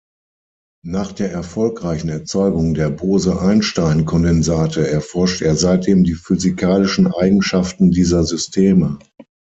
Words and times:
Nach 0.83 1.11
der 1.11 1.31
erfolgreichen 1.31 2.09
Erzeugung 2.09 2.73
der 2.73 2.89
Bose-Einstein-Kondensate 2.89 4.89
erforscht 4.89 5.43
er 5.43 5.55
seitdem 5.55 6.03
die 6.03 6.15
physikalischen 6.15 7.13
Eigenschaften 7.13 7.91
dieser 7.91 8.23
Systeme. 8.23 8.97